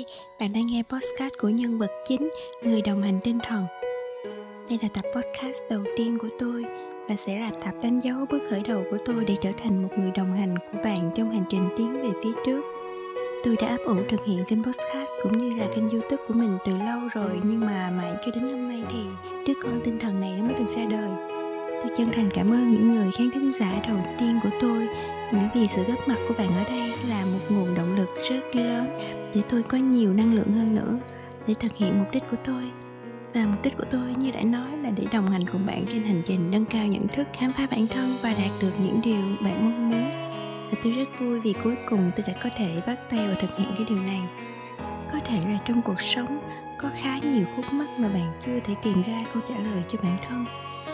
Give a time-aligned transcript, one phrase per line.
[0.00, 0.06] đây,
[0.40, 2.30] bạn đang nghe podcast của nhân vật chính,
[2.62, 3.66] người đồng hành tinh thần.
[4.70, 6.64] Đây là tập podcast đầu tiên của tôi
[7.08, 9.88] và sẽ là tập đánh dấu bước khởi đầu của tôi để trở thành một
[9.98, 12.60] người đồng hành của bạn trong hành trình tiến về phía trước.
[13.44, 16.56] Tôi đã ấp ủ thực hiện kênh podcast cũng như là kênh youtube của mình
[16.64, 19.04] từ lâu rồi nhưng mà mãi cho đến hôm nay thì
[19.46, 21.29] đứa con tinh thần này nó mới được ra đời.
[21.80, 24.88] Tôi chân thành cảm ơn những người khán thính giả đầu tiên của tôi.
[25.32, 28.56] Bởi vì sự góp mặt của bạn ở đây là một nguồn động lực rất
[28.56, 28.98] lớn
[29.34, 30.98] để tôi có nhiều năng lượng hơn nữa
[31.46, 32.62] để thực hiện mục đích của tôi.
[33.34, 36.04] Và mục đích của tôi như đã nói là để đồng hành cùng bạn trên
[36.04, 39.22] hành trình nâng cao nhận thức, khám phá bản thân và đạt được những điều
[39.44, 40.10] bạn mong muốn.
[40.70, 43.58] Và tôi rất vui vì cuối cùng tôi đã có thể bắt tay vào thực
[43.58, 44.20] hiện cái điều này.
[45.12, 46.40] Có thể là trong cuộc sống,
[46.78, 49.98] có khá nhiều khúc mắc mà bạn chưa thể tìm ra câu trả lời cho
[50.02, 50.44] bản thân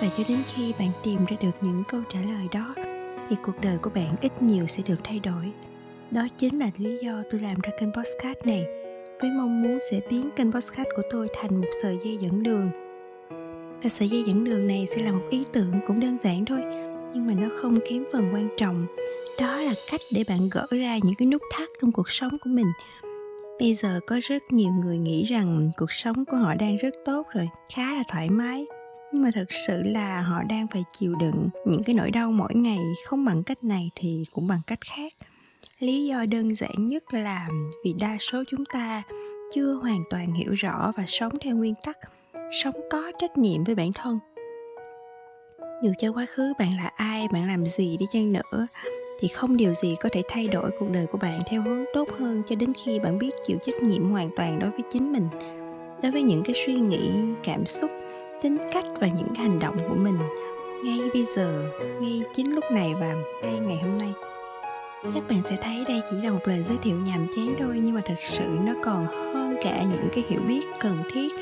[0.01, 2.75] và cho đến khi bạn tìm ra được những câu trả lời đó,
[3.29, 5.53] thì cuộc đời của bạn ít nhiều sẽ được thay đổi.
[6.11, 8.65] Đó chính là lý do tôi làm ra kênh podcast này,
[9.21, 12.71] với mong muốn sẽ biến kênh podcast của tôi thành một sợi dây dẫn đường.
[13.83, 16.61] Và sợi dây dẫn đường này sẽ là một ý tưởng cũng đơn giản thôi,
[17.15, 18.87] nhưng mà nó không kém phần quan trọng.
[19.41, 22.51] Đó là cách để bạn gỡ ra những cái nút thắt trong cuộc sống của
[22.51, 22.67] mình.
[23.61, 27.27] Bây giờ có rất nhiều người nghĩ rằng cuộc sống của họ đang rất tốt
[27.35, 28.67] rồi, khá là thoải mái
[29.17, 32.55] nhưng mà thật sự là họ đang phải chịu đựng những cái nỗi đau mỗi
[32.55, 35.13] ngày không bằng cách này thì cũng bằng cách khác.
[35.79, 37.47] Lý do đơn giản nhất là
[37.85, 39.03] vì đa số chúng ta
[39.55, 41.99] chưa hoàn toàn hiểu rõ và sống theo nguyên tắc
[42.63, 44.19] sống có trách nhiệm với bản thân.
[45.83, 48.67] Dù cho quá khứ bạn là ai, bạn làm gì đi chăng nữa,
[49.21, 52.09] thì không điều gì có thể thay đổi cuộc đời của bạn theo hướng tốt
[52.19, 55.29] hơn cho đến khi bạn biết chịu trách nhiệm hoàn toàn đối với chính mình.
[56.03, 57.11] Đối với những cái suy nghĩ,
[57.43, 57.91] cảm xúc
[58.43, 60.19] tính cách và những hành động của mình
[60.85, 61.71] ngay bây giờ,
[62.01, 64.13] ngay chính lúc này và ngay ngày hôm nay.
[65.15, 67.95] Các bạn sẽ thấy đây chỉ là một lời giới thiệu nhàm chán thôi, nhưng
[67.95, 71.33] mà thật sự nó còn hơn cả những cái hiểu biết cần thiết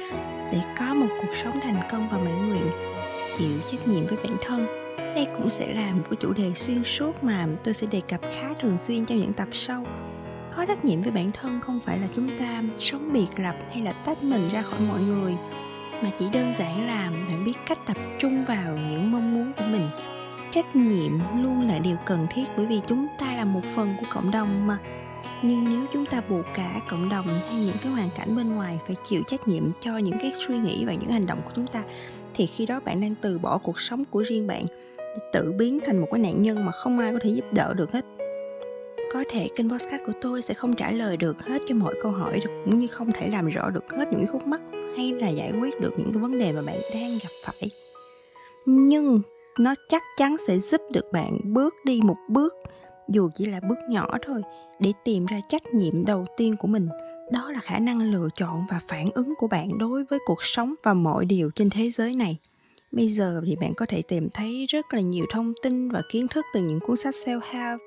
[0.53, 2.66] để có một cuộc sống thành công và mãn nguyện,
[3.38, 4.66] chịu trách nhiệm với bản thân.
[4.97, 8.21] Đây cũng sẽ là một cái chủ đề xuyên suốt mà tôi sẽ đề cập
[8.33, 9.87] khá thường xuyên trong những tập sau.
[10.56, 13.83] Có trách nhiệm với bản thân không phải là chúng ta sống biệt lập hay
[13.83, 15.34] là tách mình ra khỏi mọi người
[16.04, 19.65] mà chỉ đơn giản là bạn biết cách tập trung vào những mong muốn của
[19.65, 19.88] mình.
[20.50, 24.06] Trách nhiệm luôn là điều cần thiết bởi vì chúng ta là một phần của
[24.10, 24.78] cộng đồng mà.
[25.42, 28.78] Nhưng nếu chúng ta buộc cả cộng đồng hay những cái hoàn cảnh bên ngoài
[28.87, 31.66] phải chịu trách nhiệm cho những cái suy nghĩ và những hành động của chúng
[31.66, 31.82] ta,
[32.34, 34.62] thì khi đó bạn đang từ bỏ cuộc sống của riêng bạn
[34.98, 37.75] để tự biến thành một cái nạn nhân mà không ai có thể giúp đỡ
[37.75, 38.04] được hết.
[39.12, 42.12] Có thể kênh podcast của tôi sẽ không trả lời được hết cho mọi câu
[42.12, 44.60] hỏi, cũng như không thể làm rõ được hết những khúc mắc
[44.97, 47.71] hay là giải quyết được những cái vấn đề mà bạn đang gặp phải.
[48.66, 49.21] Nhưng
[49.59, 52.55] nó chắc chắn sẽ giúp được bạn bước đi một bước,
[53.09, 54.43] dù chỉ là bước nhỏ thôi,
[54.81, 56.88] để tìm ra trách nhiệm đầu tiên của mình.
[57.33, 60.75] Đó là khả năng lựa chọn và phản ứng của bạn đối với cuộc sống
[60.83, 62.37] và mọi điều trên thế giới này.
[62.93, 66.28] Bây giờ thì bạn có thể tìm thấy rất là nhiều thông tin và kiến
[66.28, 67.78] thức từ những cuốn sách self-help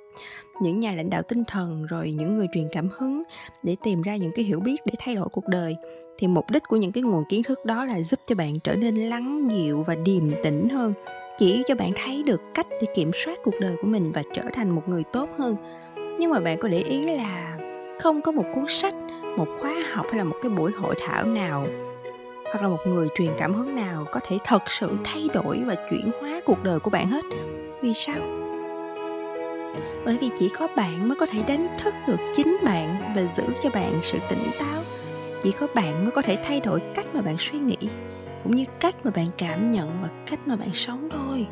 [0.62, 3.24] những nhà lãnh đạo tinh thần, rồi những người truyền cảm hứng
[3.64, 5.76] để tìm ra những cái hiểu biết để thay đổi cuộc đời.
[6.18, 8.76] Thì mục đích của những cái nguồn kiến thức đó là giúp cho bạn trở
[8.76, 10.94] nên lắng dịu và điềm tĩnh hơn,
[11.38, 14.44] chỉ cho bạn thấy được cách để kiểm soát cuộc đời của mình và trở
[14.54, 15.56] thành một người tốt hơn.
[16.20, 17.58] Nhưng mà bạn có để ý là
[18.00, 18.96] không có một cuốn sách,
[19.38, 21.68] một khóa học hay là một cái buổi hội thảo nào
[22.44, 25.76] hoặc là một người truyền cảm hứng nào có thể thật sự thay đổi và
[25.90, 27.26] chuyển hóa cuộc đời của bạn hết.
[27.82, 28.47] Vì sao?
[30.08, 33.44] Bởi vì chỉ có bạn mới có thể đánh thức được chính bạn và giữ
[33.62, 34.82] cho bạn sự tỉnh táo.
[35.44, 37.78] Chỉ có bạn mới có thể thay đổi cách mà bạn suy nghĩ,
[38.44, 41.48] cũng như cách mà bạn cảm nhận và cách mà bạn sống thôi.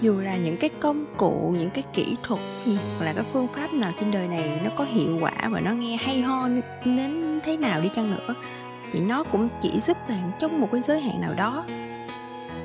[0.00, 3.72] Dù là những cái công cụ, những cái kỹ thuật hoặc là cái phương pháp
[3.72, 6.48] nào trên đời này nó có hiệu quả và nó nghe hay ho
[6.84, 8.34] đến thế nào đi chăng nữa,
[8.92, 11.64] thì nó cũng chỉ giúp bạn trong một cái giới hạn nào đó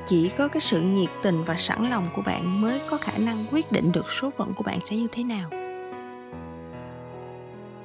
[0.08, 3.46] chỉ có cái sự nhiệt tình và sẵn lòng của bạn mới có khả năng
[3.52, 5.50] quyết định được số phận của bạn sẽ như thế nào.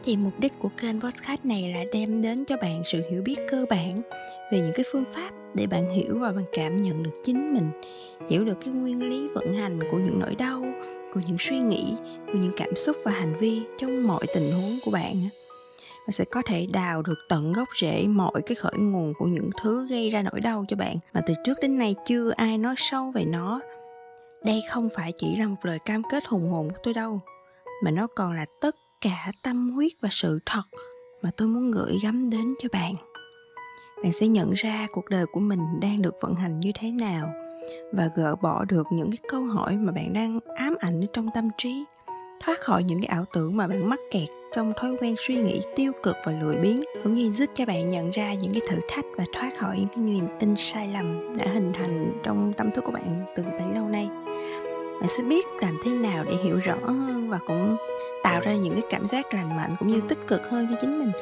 [0.05, 3.37] Thì mục đích của kênh podcast này là đem đến cho bạn sự hiểu biết
[3.49, 4.01] cơ bản
[4.53, 7.71] về những cái phương pháp để bạn hiểu và bạn cảm nhận được chính mình,
[8.31, 10.65] hiểu được cái nguyên lý vận hành của những nỗi đau,
[11.15, 11.95] của những suy nghĩ,
[12.27, 15.29] của những cảm xúc và hành vi trong mọi tình huống của bạn
[16.07, 19.51] và sẽ có thể đào được tận gốc rễ mọi cái khởi nguồn của những
[19.63, 20.97] thứ gây ra nỗi đau cho bạn.
[21.15, 23.61] Mà từ trước đến nay chưa ai nói sâu về nó.
[24.45, 27.21] Đây không phải chỉ là một lời cam kết hùng hồn của tôi đâu,
[27.85, 30.63] mà nó còn là tất cả tâm huyết và sự thật
[31.23, 32.95] mà tôi muốn gửi gắm đến cho bạn.
[34.03, 37.33] Bạn sẽ nhận ra cuộc đời của mình đang được vận hành như thế nào
[37.93, 41.49] và gỡ bỏ được những cái câu hỏi mà bạn đang ám ảnh trong tâm
[41.59, 41.85] trí
[42.47, 45.61] thoát khỏi những cái ảo tưởng mà bạn mắc kẹt trong thói quen suy nghĩ
[45.77, 48.77] tiêu cực và lười biếng, cũng như giúp cho bạn nhận ra những cái thử
[48.89, 52.71] thách và thoát khỏi những cái niềm tin sai lầm đã hình thành trong tâm
[52.71, 54.09] thức của bạn từ bấy lâu nay.
[55.01, 57.77] Bạn sẽ biết làm thế nào để hiểu rõ hơn và cũng
[58.23, 60.99] tạo ra những cái cảm giác lành mạnh cũng như tích cực hơn cho chính
[60.99, 61.13] mình.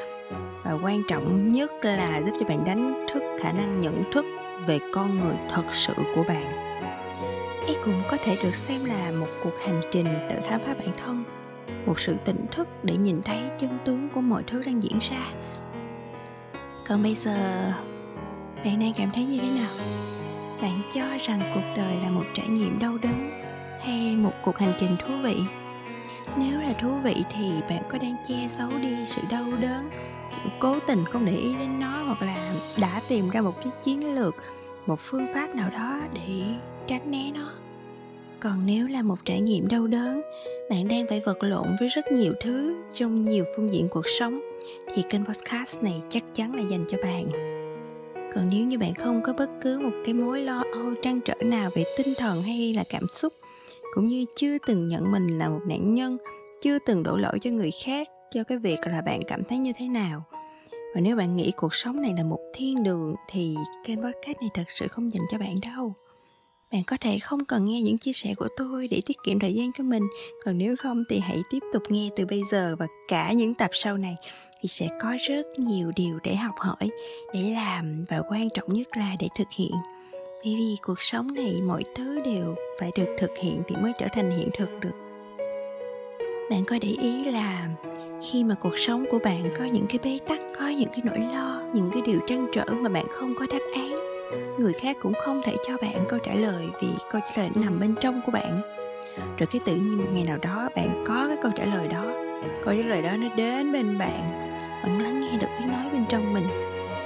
[0.65, 4.26] Và quan trọng nhất là giúp cho bạn đánh thức khả năng nhận thức
[4.67, 6.74] về con người thật sự của bạn.
[7.66, 10.94] Đây cũng có thể được xem là một cuộc hành trình tự khám phá bản
[10.96, 11.25] thân,
[11.87, 15.32] một sự tỉnh thức để nhìn thấy chân tướng của mọi thứ đang diễn ra.
[16.87, 17.32] Còn bây giờ,
[18.64, 19.70] bạn đang cảm thấy như thế nào?
[20.62, 23.40] Bạn cho rằng cuộc đời là một trải nghiệm đau đớn
[23.81, 25.37] hay một cuộc hành trình thú vị?
[26.37, 29.88] Nếu là thú vị thì bạn có đang che giấu đi sự đau đớn,
[30.58, 34.14] cố tình không để ý đến nó hoặc là đã tìm ra một cái chiến
[34.14, 34.34] lược,
[34.87, 36.44] một phương pháp nào đó để
[36.87, 37.51] tránh né nó.
[38.41, 40.21] Còn nếu là một trải nghiệm đau đớn,
[40.71, 44.41] bạn đang phải vật lộn với rất nhiều thứ trong nhiều phương diện cuộc sống,
[44.95, 47.25] thì kênh podcast này chắc chắn là dành cho bạn.
[48.35, 51.35] Còn nếu như bạn không có bất cứ một cái mối lo âu trăn trở
[51.45, 53.33] nào về tinh thần hay là cảm xúc,
[53.95, 56.17] cũng như chưa từng nhận mình là một nạn nhân,
[56.61, 59.73] chưa từng đổ lỗi cho người khác cho cái việc là bạn cảm thấy như
[59.79, 60.25] thế nào.
[60.95, 63.55] Và nếu bạn nghĩ cuộc sống này là một thiên đường, thì
[63.87, 65.95] kênh podcast này thật sự không dành cho bạn đâu
[66.75, 69.55] bạn có thể không cần nghe những chia sẻ của tôi để tiết kiệm thời
[69.55, 70.03] gian của mình.
[70.44, 73.71] Còn nếu không thì hãy tiếp tục nghe từ bây giờ và cả những tập
[73.73, 74.15] sau này.
[74.61, 76.91] Thì sẽ có rất nhiều điều để học hỏi,
[77.35, 79.71] để làm và quan trọng nhất là để thực hiện.
[80.12, 84.06] Bởi vì cuộc sống này mọi thứ đều phải được thực hiện thì mới trở
[84.12, 84.94] thành hiện thực được.
[86.50, 87.69] Bạn có để ý là
[88.23, 91.21] khi mà cuộc sống của bạn có những cái bế tắc, có những cái nỗi
[91.32, 94.13] lo, những cái điều trăn trở mà bạn không có đáp án
[94.59, 97.81] người khác cũng không thể cho bạn câu trả lời vì câu trả lời nằm
[97.81, 98.63] bên trong của bạn.
[99.17, 102.05] Rồi cái tự nhiên một ngày nào đó bạn có cái câu trả lời đó.
[102.65, 104.51] Câu trả lời đó nó đến bên bạn
[104.83, 106.49] bạn lắng nghe được tiếng nói bên trong mình.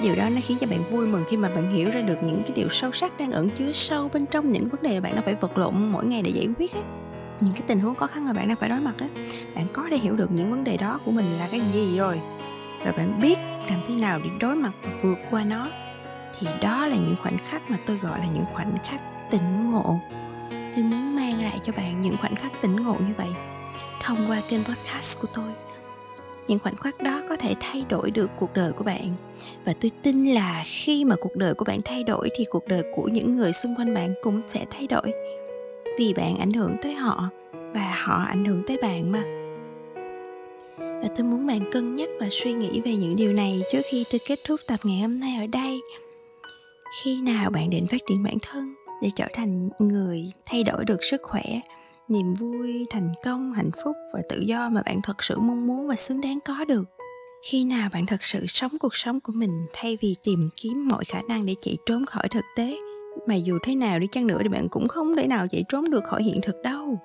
[0.02, 2.42] Điều đó nó khiến cho bạn vui mừng khi mà bạn hiểu ra được những
[2.42, 5.14] cái điều sâu sắc đang ẩn chứa sâu bên trong những vấn đề mà bạn
[5.14, 6.82] đang phải vật lộn mỗi ngày để giải quyết ấy
[7.40, 9.08] những cái tình huống khó khăn mà bạn đang phải đối mặt á,
[9.54, 12.20] bạn có để hiểu được những vấn đề đó của mình là cái gì rồi.
[12.84, 13.38] Và bạn biết
[13.68, 15.70] làm thế nào để đối mặt và vượt qua nó
[16.38, 20.00] thì đó là những khoảnh khắc mà tôi gọi là những khoảnh khắc tỉnh ngộ.
[20.50, 23.28] Tôi muốn mang lại cho bạn những khoảnh khắc tỉnh ngộ như vậy.
[24.02, 25.52] Thông qua kênh podcast của tôi,
[26.46, 29.14] những khoảnh khắc đó có thể thay đổi được cuộc đời của bạn.
[29.64, 32.82] Và tôi tin là khi mà cuộc đời của bạn thay đổi thì cuộc đời
[32.94, 35.12] của những người xung quanh bạn cũng sẽ thay đổi.
[35.98, 39.22] Vì bạn ảnh hưởng tới họ và họ ảnh hưởng tới bạn mà.
[40.78, 44.04] Và tôi muốn bạn cân nhắc và suy nghĩ về những điều này trước khi
[44.10, 45.80] tôi kết thúc tập ngày hôm nay ở đây
[46.92, 51.04] khi nào bạn định phát triển bản thân để trở thành người thay đổi được
[51.04, 51.60] sức khỏe,
[52.08, 55.88] niềm vui, thành công, hạnh phúc và tự do mà bạn thật sự mong muốn
[55.88, 56.84] và xứng đáng có được?
[57.42, 61.04] Khi nào bạn thật sự sống cuộc sống của mình thay vì tìm kiếm mọi
[61.04, 62.78] khả năng để chạy trốn khỏi thực tế?
[63.26, 65.90] Mà dù thế nào đi chăng nữa thì bạn cũng không thể nào chạy trốn
[65.90, 66.98] được khỏi hiện thực đâu.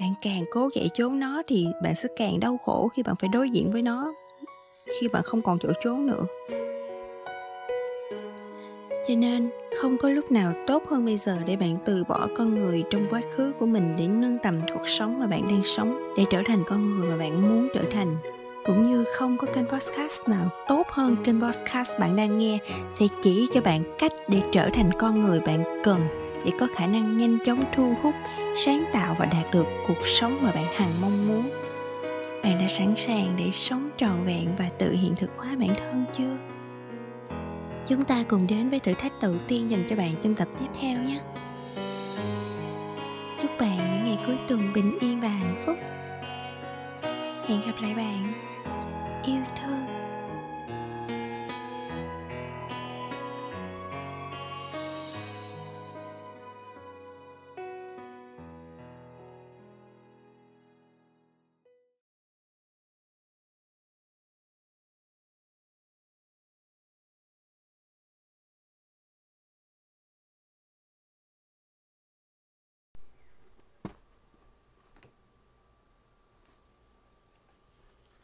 [0.00, 3.28] Bạn càng cố chạy trốn nó thì bạn sẽ càng đau khổ khi bạn phải
[3.32, 4.12] đối diện với nó,
[5.00, 6.24] khi bạn không còn chỗ trốn nữa
[9.08, 12.54] cho nên, không có lúc nào tốt hơn bây giờ để bạn từ bỏ con
[12.54, 16.14] người trong quá khứ của mình để nâng tầm cuộc sống mà bạn đang sống,
[16.16, 18.16] để trở thành con người mà bạn muốn trở thành.
[18.64, 22.58] Cũng như không có kênh podcast nào tốt hơn kênh podcast bạn đang nghe
[22.90, 26.00] sẽ chỉ cho bạn cách để trở thành con người bạn cần
[26.44, 28.14] để có khả năng nhanh chóng thu hút,
[28.56, 31.50] sáng tạo và đạt được cuộc sống mà bạn hằng mong muốn.
[32.42, 36.04] Bạn đã sẵn sàng để sống trọn vẹn và tự hiện thực hóa bản thân
[36.12, 36.49] chưa?
[37.86, 40.66] Chúng ta cùng đến với thử thách đầu tiên dành cho bạn trong tập tiếp
[40.80, 41.20] theo nhé.
[43.42, 45.76] Chúc bạn những ngày cuối tuần bình yên và hạnh phúc.
[47.48, 48.24] Hẹn gặp lại bạn.
[49.24, 49.79] Yêu thương.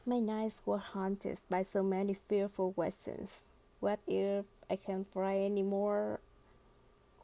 [0.08, 3.42] My nights were haunted by so many fearful questions.
[3.80, 6.20] What if I can't fly anymore?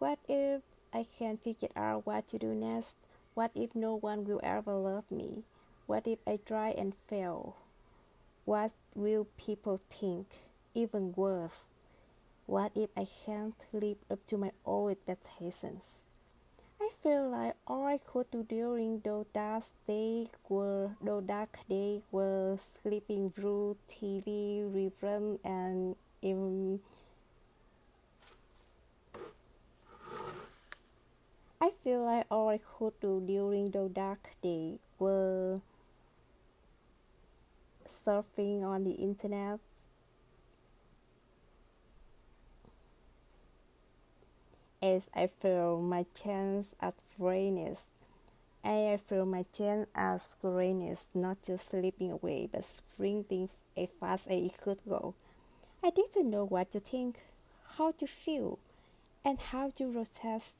[0.01, 0.62] What if
[0.93, 2.97] I can't figure out what to do next?
[3.35, 5.45] What if no one will ever love me?
[5.87, 7.55] What if I try and fail?
[8.45, 10.27] What will people think?
[10.75, 11.67] Even worse,
[12.47, 16.01] what if I can't live up to my old expectations?
[16.83, 22.03] I feel like all I could do during those dark days were those dark days
[22.11, 26.81] were sleeping through TV rerun and in
[31.61, 35.61] I feel like all I could do during those dark days were
[37.87, 39.61] surfing on the internet
[44.83, 47.81] as I feel my chance at greatness.
[48.65, 54.33] I feel my chance at greatness, not just slipping away, but sprinting as fast as
[54.33, 55.15] it could go.
[55.83, 57.21] I didn't know what to think,
[57.77, 58.59] how to feel,
[59.25, 60.55] and how to process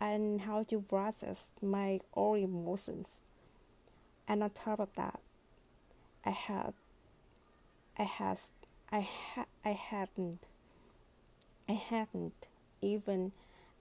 [0.00, 3.08] and how to process my own emotions.
[4.28, 5.20] And on top of that,
[6.24, 6.74] I had,
[7.98, 8.38] I had,
[8.92, 10.40] I had, I hadn't,
[11.68, 12.34] I hadn't
[12.82, 13.32] even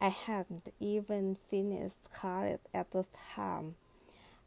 [0.02, 3.76] I hadn't even finished college at the time.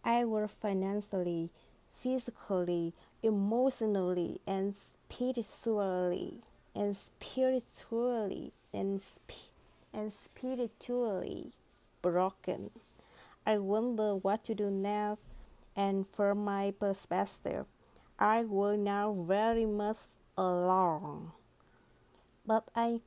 [0.04, 1.50] I was financially,
[1.92, 6.42] physically, emotionally, and spiritually,
[6.74, 9.50] and spiritually, and, sp-
[9.92, 11.52] and spiritually
[12.02, 12.70] broken.
[13.46, 15.18] I wonder what to do now,
[15.74, 17.64] and from my perspective,
[18.18, 19.96] I was now very much
[20.36, 21.32] alone.
[22.46, 23.00] But I,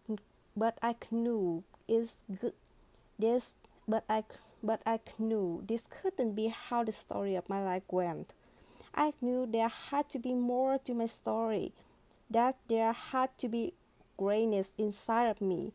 [0.58, 2.54] but I knew is good.
[3.20, 3.52] This,
[3.88, 4.24] but I,
[4.64, 8.32] but I knew this couldn't be how the story of my life went.
[8.96, 11.74] I knew there had to be more to my story,
[12.30, 13.74] that there had to be
[14.18, 15.74] greatness inside of me,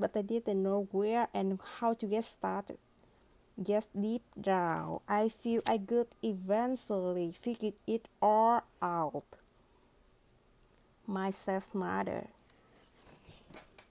[0.00, 2.78] but I didn't know where and how to get started.
[3.60, 9.24] Just deep down, I feel I could eventually figure it all out.
[11.06, 12.28] My stepmother.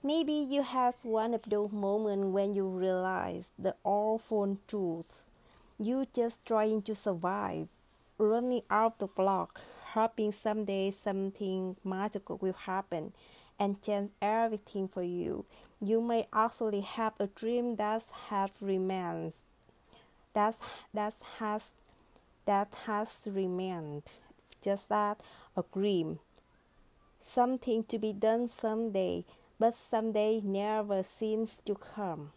[0.02, 5.26] Maybe you have one of those moments when you realize the awful truth.
[5.76, 7.66] You just trying to survive,
[8.16, 9.60] running out the block,
[9.94, 13.12] hoping someday something magical will happen
[13.58, 15.44] and change everything for you.
[15.80, 19.32] You may actually have a dream that has remained,
[20.32, 20.54] that
[20.94, 21.70] that has
[22.46, 24.12] that has remained
[24.62, 25.20] just that
[25.56, 26.20] a dream,
[27.20, 29.24] something to be done someday
[29.58, 32.32] but someday never seems to come.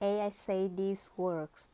[0.00, 1.66] As I say these words,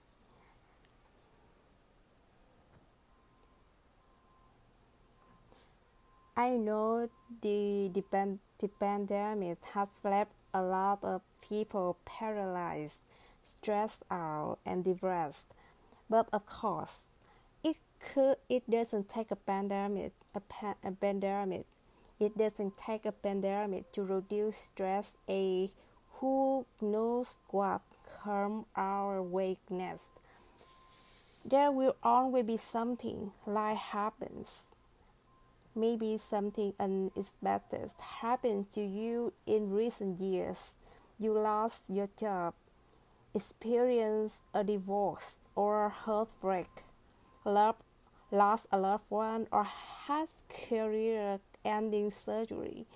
[6.36, 7.08] I know
[7.42, 12.98] the, the pandemic has left a lot of people paralyzed,
[13.42, 15.46] stressed out, and depressed.
[16.08, 16.98] But of course,
[18.12, 21.66] could it doesn't take a pandemic a, pa- a pandemic.
[22.18, 25.14] It doesn't take a pandemic to reduce stress.
[25.28, 25.70] A
[26.18, 27.82] who knows what
[28.22, 30.06] calm our weakness.
[31.44, 34.64] There will always be something life happens.
[35.74, 37.90] Maybe something unexpected
[38.20, 40.74] happened to you in recent years.
[41.18, 42.54] You lost your job
[43.34, 46.84] experienced a divorce or a heartbreak
[47.44, 52.86] lost a loved one, or has career ending surgery,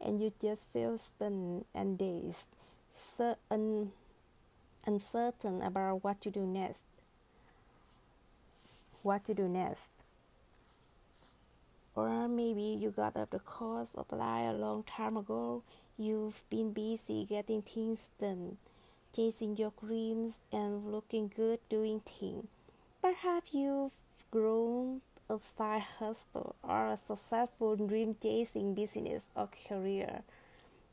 [0.00, 2.48] and you just feel stunned and dazed,
[3.50, 3.92] un-
[4.86, 6.82] uncertain about what to do next.
[9.02, 9.88] What to do next.
[11.94, 15.62] Or maybe you got up the course of life a long time ago.
[15.98, 18.56] You've been busy getting things done,
[19.14, 22.46] chasing your dreams and looking good doing things.
[23.02, 23.90] Perhaps you've
[24.30, 30.22] grown a side hustle or a successful dream chasing business or career,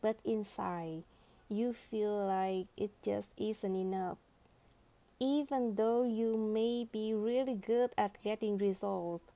[0.01, 1.03] but inside
[1.49, 4.17] you feel like it just isn't enough.
[5.19, 9.31] Even though you may be really good at getting results,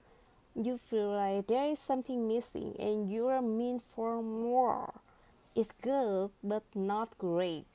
[0.56, 4.96] you feel like there is something missing and you are meant for more.
[5.56, 7.68] It's good, but not great.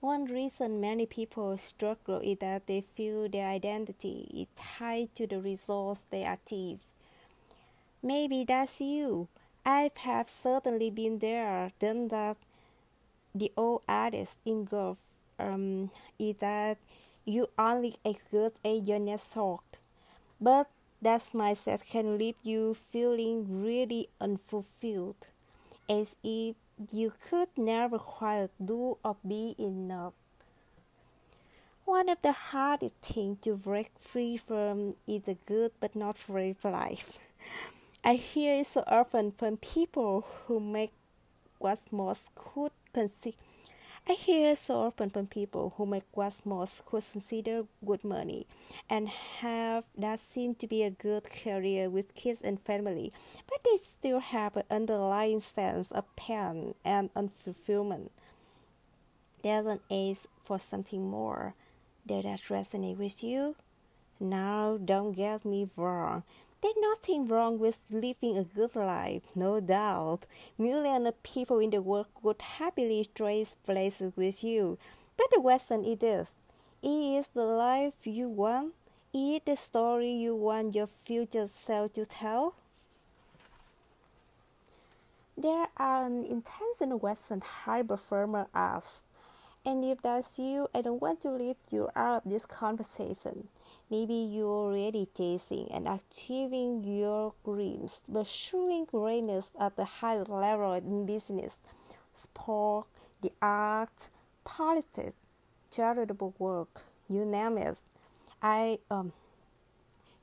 [0.00, 5.40] One reason many people struggle is that they feel their identity is tied to the
[5.40, 6.80] results they achieve.
[8.02, 9.28] Maybe that's you.
[9.64, 12.38] I have certainly been there, done that.
[13.34, 14.98] The old adage in golf
[15.38, 16.78] um, is that
[17.26, 19.62] you only as as your next shot.
[20.40, 20.68] But
[21.02, 25.28] that mindset can leave you feeling really unfulfilled,
[25.88, 26.56] as if
[26.90, 30.14] you could never quite do or be enough.
[31.84, 36.56] One of the hardest things to break free from is a good but not free
[36.62, 37.18] life.
[38.04, 40.92] I hear it so often from people who make
[41.58, 43.36] what most could consider.
[44.10, 48.48] I hear so often from people who make what most could consider good money
[48.88, 53.12] and have that seem to be a good career with kids and family,
[53.48, 58.10] but they still have an underlying sense of pain and unfulfillment.
[59.44, 61.54] There's an ace for something more.
[62.04, 63.54] Does that resonate with you?
[64.18, 66.24] Now, don't get me wrong.
[66.62, 70.26] There's nothing wrong with living a good life, no doubt.
[70.58, 74.78] Millions of people in the world would happily trade places with you.
[75.16, 76.26] But the question is
[76.82, 78.74] Is the life you want?
[79.14, 82.54] Is the story you want your future self to tell?
[85.36, 89.00] There are an intentional Western high performer asks,
[89.64, 93.48] and if that's you, I don't want to leave you out of this conversation.
[93.90, 101.06] Maybe you're already chasing and achieving your dreams, pursuing greatness at the highest level in
[101.06, 101.58] business,
[102.14, 102.86] sport,
[103.20, 104.08] the arts,
[104.44, 105.16] politics,
[105.70, 107.76] charitable work, you name it.
[108.42, 109.12] I um,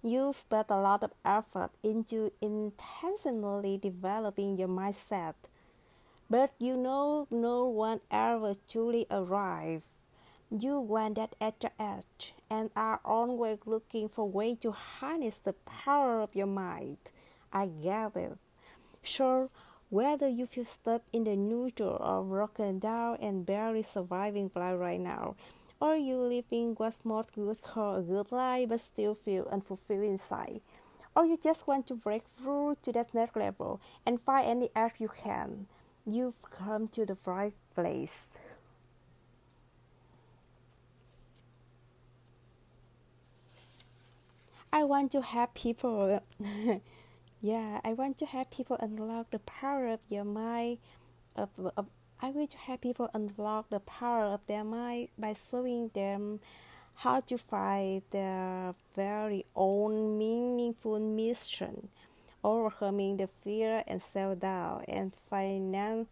[0.02, 5.36] you've put a lot of effort into intentionally developing your mindset,
[6.30, 9.86] but you know no one ever truly arrives
[10.50, 16.22] you want that extra edge and are always looking for ways to harness the power
[16.22, 16.98] of your mind.
[17.52, 18.38] I get it.
[19.04, 19.50] Sure,
[19.90, 25.00] whether you feel stuck in the neutral or broken down and barely surviving life right
[25.02, 25.36] now,
[25.82, 30.62] or you living what's more good called a good life but still feel unfulfilled inside,
[31.14, 34.94] or you just want to break through to that next level and find any edge
[35.00, 35.68] you can,
[36.08, 38.28] you've come to the right place.
[44.72, 46.22] I want to have people,
[47.42, 50.78] yeah, I want to have people unlock the power of your mind.
[51.36, 51.88] Of, of,
[52.22, 56.40] I wish to have people unlock the power of their mind by showing them
[56.98, 61.90] how to find their very own meaningful mission,
[62.48, 66.08] overcoming the fear and self doubt, and finance,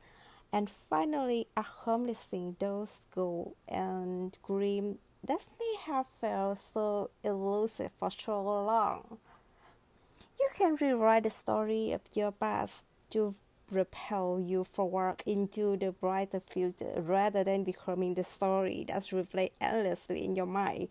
[0.52, 8.44] and finally accomplishing those goals and dreams that may have felt so elusive for so
[8.44, 9.18] long.
[10.38, 13.34] You can rewrite the story of your past to
[13.72, 20.24] propel you forward into the brighter future rather than becoming the story that's replays endlessly
[20.24, 20.90] in your mind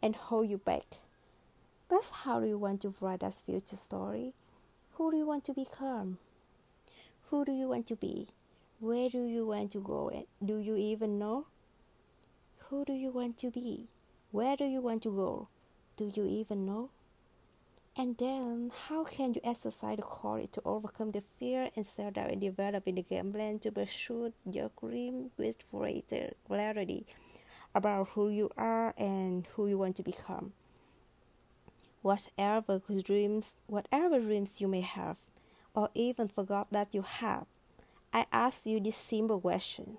[0.00, 0.84] and hold you back.
[1.90, 4.32] That's how you want to write that future story?
[4.94, 6.18] Who do you want to become?
[7.30, 8.28] Who do you want to be?
[8.78, 10.08] Where do you want to go?
[10.08, 11.46] Eh, do you even know?
[12.68, 13.88] Who do you want to be?
[14.30, 15.48] Where do you want to go?
[15.96, 16.90] Do you even know?
[17.96, 22.30] And then, how can you exercise the courage to overcome the fear and self doubt
[22.30, 27.04] and developing the game plan to pursue your dream with greater clarity
[27.74, 30.52] about who you are and who you want to become?
[32.04, 35.16] Whatever dreams, whatever dreams you may have,
[35.74, 37.46] or even forgot that you have,
[38.12, 39.96] I ask you this simple question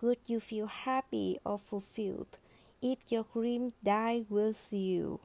[0.00, 2.38] would you feel happy or fulfilled
[2.80, 5.20] if your dream died with you?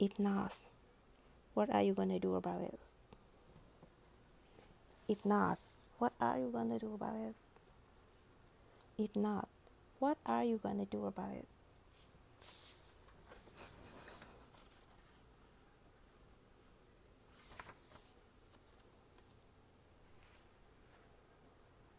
[0.00, 0.58] If not,
[1.54, 2.80] what are you gonna do about it?
[5.06, 5.60] If not,
[5.98, 7.36] what are you gonna do about it?
[8.98, 9.46] If not,
[10.00, 11.46] what are you gonna do about it?